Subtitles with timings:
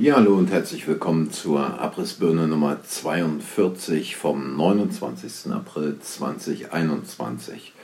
[0.00, 5.52] Ja, hallo und herzlich willkommen zur Abrissbirne Nummer 42 vom 29.
[5.52, 7.74] April 2021.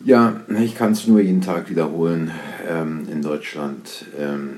[0.00, 2.30] Ja, ich kann es nur jeden Tag wiederholen.
[2.66, 4.56] Ähm, in Deutschland ähm,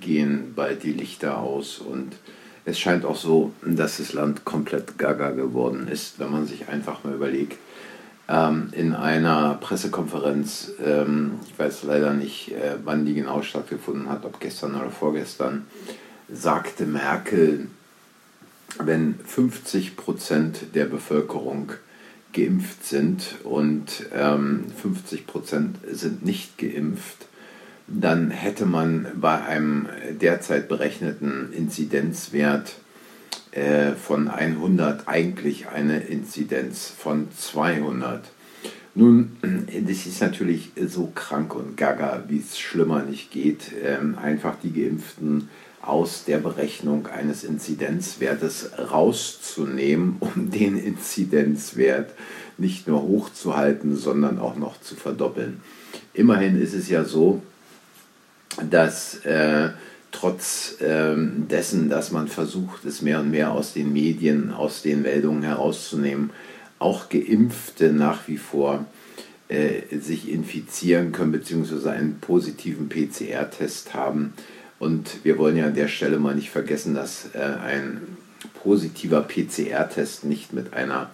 [0.00, 2.16] gehen bald die Lichter aus und
[2.66, 7.02] es scheint auch so, dass das Land komplett gaga geworden ist, wenn man sich einfach
[7.02, 7.56] mal überlegt.
[8.28, 14.26] Ähm, in einer Pressekonferenz, ähm, ich weiß leider nicht, äh, wann die genau stattgefunden hat,
[14.26, 15.66] ob gestern oder vorgestern,
[16.32, 17.68] sagte Merkel,
[18.78, 21.72] wenn 50 Prozent der Bevölkerung
[22.32, 27.26] geimpft sind und ähm, 50 Prozent sind nicht geimpft,
[27.88, 29.88] dann hätte man bei einem
[30.20, 32.76] derzeit berechneten Inzidenzwert
[33.50, 38.30] äh, von 100 eigentlich eine Inzidenz von 200.
[38.94, 43.72] Nun, das ist natürlich so krank und gaga, wie es schlimmer nicht geht.
[43.82, 45.48] Ähm, einfach die Geimpften
[45.82, 52.12] aus der Berechnung eines Inzidenzwertes rauszunehmen, um den Inzidenzwert
[52.58, 55.60] nicht nur hochzuhalten, sondern auch noch zu verdoppeln.
[56.12, 57.40] Immerhin ist es ja so,
[58.68, 59.70] dass äh,
[60.12, 65.02] trotz äh, dessen, dass man versucht, es mehr und mehr aus den Medien, aus den
[65.02, 66.30] Meldungen herauszunehmen,
[66.78, 68.84] auch Geimpfte nach wie vor
[69.48, 74.34] äh, sich infizieren können, beziehungsweise einen positiven PCR-Test haben
[74.80, 78.16] und wir wollen ja an der Stelle mal nicht vergessen, dass äh, ein
[78.64, 81.10] positiver PCR-Test nicht mit einer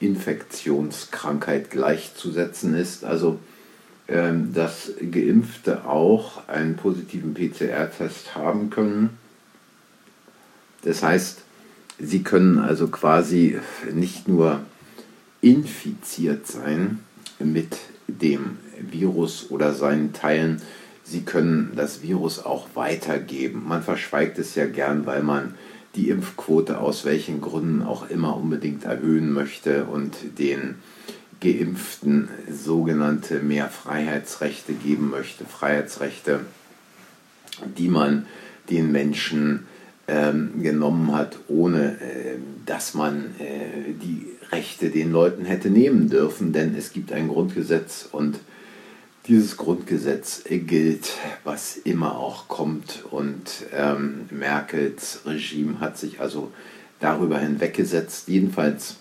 [0.00, 3.04] Infektionskrankheit gleichzusetzen ist.
[3.04, 3.38] Also
[4.08, 9.16] ähm, dass Geimpfte auch einen positiven PCR-Test haben können.
[10.82, 11.42] Das heißt,
[11.98, 13.58] sie können also quasi
[13.92, 14.60] nicht nur
[15.40, 16.98] infiziert sein
[17.38, 20.60] mit dem Virus oder seinen Teilen,
[21.04, 23.64] sie können das Virus auch weitergeben.
[23.66, 25.54] Man verschweigt es ja gern, weil man
[25.94, 30.76] die Impfquote aus welchen Gründen auch immer unbedingt erhöhen möchte und den
[31.40, 35.44] Geimpften sogenannte mehr Freiheitsrechte geben möchte.
[35.44, 36.40] Freiheitsrechte,
[37.76, 38.26] die man
[38.70, 39.66] den Menschen
[40.08, 46.52] ähm, genommen hat, ohne äh, dass man äh, die Rechte den Leuten hätte nehmen dürfen.
[46.52, 48.38] Denn es gibt ein Grundgesetz und
[49.26, 51.12] dieses Grundgesetz gilt,
[51.44, 53.04] was immer auch kommt.
[53.10, 56.52] Und ähm, Merkels Regime hat sich also
[57.00, 58.28] darüber hinweggesetzt.
[58.28, 58.96] Jedenfalls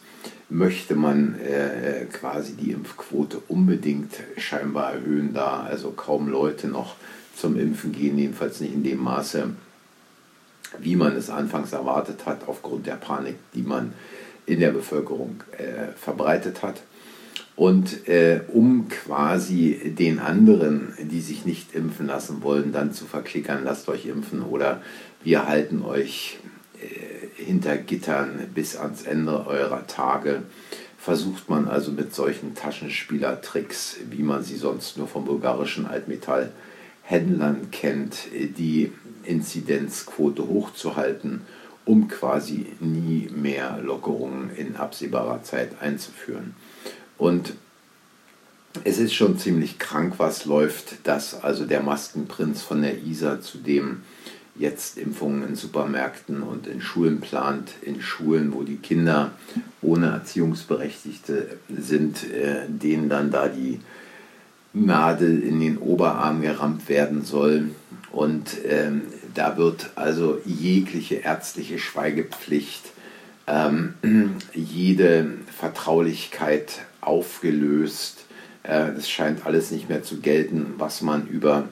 [0.49, 6.95] möchte man äh, quasi die Impfquote unbedingt scheinbar erhöhen, da also kaum Leute noch
[7.35, 9.49] zum Impfen gehen, jedenfalls nicht in dem Maße,
[10.79, 13.93] wie man es anfangs erwartet hat, aufgrund der Panik, die man
[14.45, 16.81] in der Bevölkerung äh, verbreitet hat.
[17.61, 23.61] Und äh, um quasi den anderen, die sich nicht impfen lassen wollen, dann zu verklickern,
[23.63, 24.81] lasst euch impfen oder
[25.23, 26.39] wir halten euch
[26.81, 30.41] äh, hinter Gittern bis ans Ende eurer Tage,
[30.97, 38.21] versucht man also mit solchen Taschenspielertricks, wie man sie sonst nur vom bulgarischen Altmetallhändlern kennt,
[38.57, 38.91] die
[39.23, 41.41] Inzidenzquote hochzuhalten,
[41.85, 46.55] um quasi nie mehr Lockerungen in absehbarer Zeit einzuführen.
[47.21, 47.53] Und
[48.83, 54.01] es ist schon ziemlich krank, was läuft, dass also der Maskenprinz von der ISA zudem
[54.55, 59.33] jetzt Impfungen in Supermärkten und in Schulen plant, in Schulen, wo die Kinder
[59.83, 63.81] ohne Erziehungsberechtigte sind, äh, denen dann da die
[64.73, 67.69] Nadel in den Oberarm gerammt werden soll.
[68.11, 69.03] Und ähm,
[69.35, 72.81] da wird also jegliche ärztliche Schweigepflicht,
[73.45, 73.93] ähm,
[74.55, 78.25] jede Vertraulichkeit aufgelöst.
[78.63, 81.67] Äh, es scheint alles nicht mehr zu gelten, was man über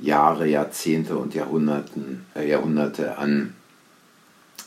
[0.00, 3.54] Jahre, Jahrzehnte und Jahrhunderten, äh, Jahrhunderte an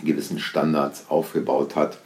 [0.04, 1.98] gewissen Standards aufgebaut hat.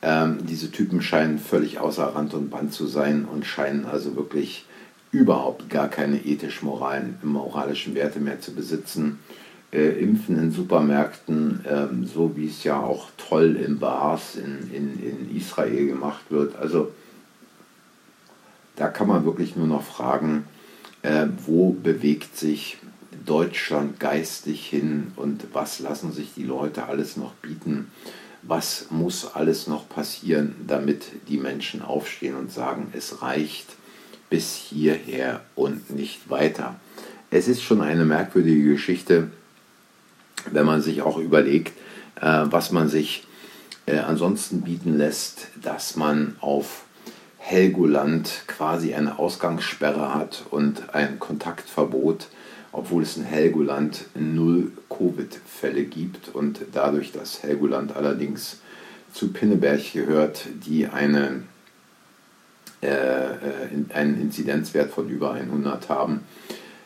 [0.00, 4.66] Ähm, diese Typen scheinen völlig außer Rand und Band zu sein und scheinen also wirklich
[5.12, 9.20] überhaupt gar keine ethisch-moralischen Werte mehr zu besitzen.
[9.72, 15.02] Äh, Impfen in Supermärkten, ähm, so wie es ja auch toll in Bars in, in,
[15.02, 16.56] in Israel gemacht wird.
[16.56, 16.92] Also
[18.76, 20.44] da kann man wirklich nur noch fragen,
[21.02, 22.78] äh, wo bewegt sich
[23.24, 27.90] Deutschland geistig hin und was lassen sich die Leute alles noch bieten,
[28.42, 33.76] was muss alles noch passieren, damit die Menschen aufstehen und sagen, es reicht
[34.30, 36.76] bis hierher und nicht weiter.
[37.30, 39.30] Es ist schon eine merkwürdige Geschichte,
[40.50, 41.76] wenn man sich auch überlegt,
[42.20, 43.26] äh, was man sich
[43.86, 46.84] äh, ansonsten bieten lässt, dass man auf
[47.52, 52.28] Helgoland quasi eine Ausgangssperre hat und ein Kontaktverbot
[52.72, 58.60] obwohl es in Helgoland null Covid-Fälle gibt und dadurch, dass Helgoland allerdings
[59.12, 61.42] zu Pinneberg gehört, die eine,
[62.82, 66.20] äh, äh einen Inzidenzwert von über 100 haben,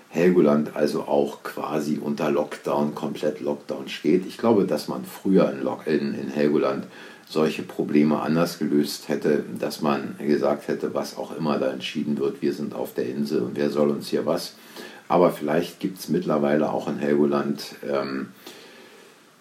[0.08, 4.26] Helgoland also auch quasi unter Lockdown, komplett Lockdown steht.
[4.26, 5.60] Ich glaube, dass man früher in,
[5.92, 6.86] in, in Helgoland
[7.28, 12.40] solche Probleme anders gelöst hätte, dass man gesagt hätte, was auch immer da entschieden wird,
[12.40, 14.54] wir sind auf der Insel und wer soll uns hier was.
[15.08, 18.28] Aber vielleicht gibt es mittlerweile auch in Helgoland ähm,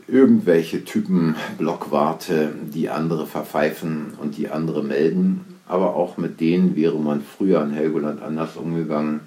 [0.08, 5.46] irgendwelche Typen Blockwarte, die andere verpfeifen und die andere melden.
[5.68, 9.22] Aber auch mit denen wäre man früher in Helgoland anders umgegangen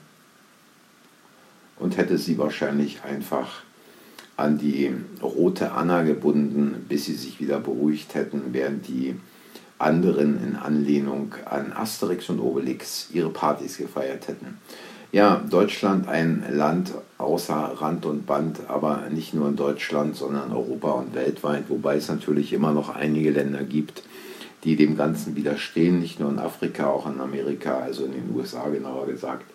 [1.78, 3.62] und hätte sie wahrscheinlich einfach
[4.38, 9.16] an die rote Anna gebunden, bis sie sich wieder beruhigt hätten, während die
[9.78, 14.58] anderen in Anlehnung an Asterix und Obelix ihre Partys gefeiert hätten.
[15.10, 20.92] Ja, Deutschland ein Land außer Rand und Band, aber nicht nur in Deutschland, sondern Europa
[20.92, 24.04] und weltweit, wobei es natürlich immer noch einige Länder gibt,
[24.62, 28.68] die dem Ganzen widerstehen, nicht nur in Afrika, auch in Amerika, also in den USA
[28.68, 29.46] genauer gesagt.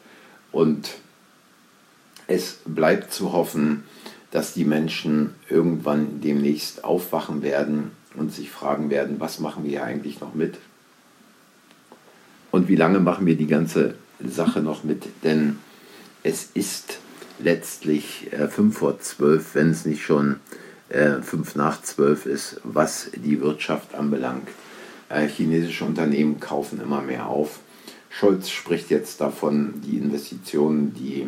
[0.52, 0.90] Und
[2.28, 3.84] es bleibt zu hoffen,
[4.34, 9.84] dass die Menschen irgendwann demnächst aufwachen werden und sich fragen werden, was machen wir hier
[9.84, 10.58] eigentlich noch mit?
[12.50, 13.94] Und wie lange machen wir die ganze
[14.26, 15.04] Sache noch mit?
[15.24, 15.60] Denn
[16.24, 16.98] es ist
[17.38, 20.38] letztlich äh, 5 vor 12, wenn es nicht schon
[20.90, 24.48] äh, 5 nach 12 ist, was die Wirtschaft anbelangt.
[25.10, 27.60] Äh, chinesische Unternehmen kaufen immer mehr auf.
[28.10, 31.28] Scholz spricht jetzt davon, die Investitionen, die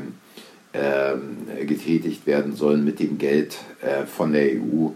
[1.65, 4.89] getätigt werden sollen mit dem Geld äh, von der EU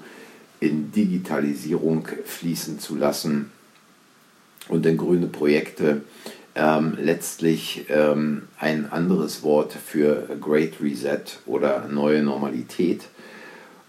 [0.60, 3.52] in Digitalisierung fließen zu lassen
[4.68, 6.02] und in grüne Projekte.
[6.56, 13.04] Ähm, letztlich ähm, ein anderes Wort für Great Reset oder neue Normalität.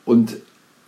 [0.04, 0.36] Und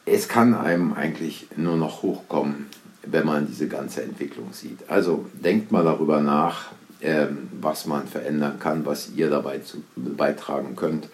[0.05, 2.67] es kann einem eigentlich nur noch hochkommen,
[3.05, 4.79] wenn man diese ganze Entwicklung sieht.
[4.89, 6.71] Also denkt mal darüber nach,
[7.03, 11.09] ähm, was man verändern kann, was ihr dabei zu, beitragen könnt.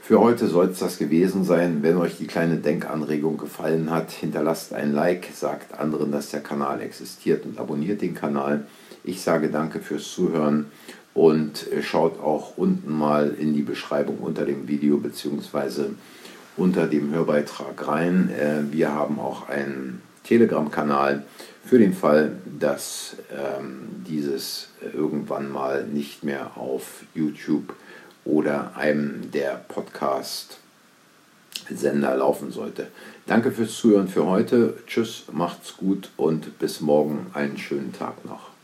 [0.00, 1.82] Für heute soll es das gewesen sein.
[1.82, 6.80] Wenn euch die kleine Denkanregung gefallen hat, hinterlasst ein Like, sagt anderen, dass der Kanal
[6.80, 8.66] existiert und abonniert den Kanal.
[9.04, 10.66] Ich sage danke fürs Zuhören
[11.14, 15.90] und schaut auch unten mal in die Beschreibung unter dem Video bzw.
[16.56, 18.30] unter dem Hörbeitrag rein.
[18.30, 21.24] Äh, wir haben auch einen Telegram-Kanal
[21.64, 27.74] für den Fall, dass ähm, dieses irgendwann mal nicht mehr auf YouTube
[28.26, 32.88] oder einem der Podcast-Sender laufen sollte.
[33.26, 34.76] Danke fürs Zuhören für heute.
[34.86, 38.57] Tschüss, macht's gut und bis morgen einen schönen Tag noch.